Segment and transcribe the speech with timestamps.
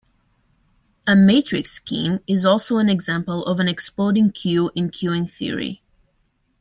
[1.05, 5.83] A matrix scheme is also an example of an 'exploding queue' in queueing theory.